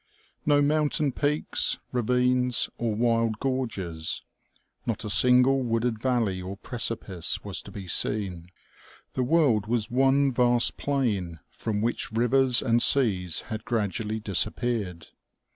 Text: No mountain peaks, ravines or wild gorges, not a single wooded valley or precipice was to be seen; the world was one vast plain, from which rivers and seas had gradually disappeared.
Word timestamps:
No 0.47 0.63
mountain 0.63 1.11
peaks, 1.11 1.77
ravines 1.91 2.71
or 2.79 2.95
wild 2.95 3.37
gorges, 3.39 4.23
not 4.83 5.05
a 5.05 5.11
single 5.11 5.61
wooded 5.61 5.99
valley 6.01 6.41
or 6.41 6.57
precipice 6.57 7.43
was 7.43 7.61
to 7.61 7.71
be 7.71 7.87
seen; 7.87 8.49
the 9.13 9.21
world 9.21 9.67
was 9.67 9.91
one 9.91 10.31
vast 10.31 10.75
plain, 10.75 11.39
from 11.51 11.81
which 11.83 12.11
rivers 12.11 12.63
and 12.63 12.81
seas 12.81 13.41
had 13.41 13.63
gradually 13.63 14.19
disappeared. 14.19 15.09